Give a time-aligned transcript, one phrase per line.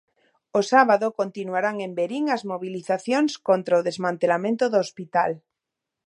[0.59, 5.31] O sábado continuarán en Verín as mobilizacións contra o desmantelamento do hospital.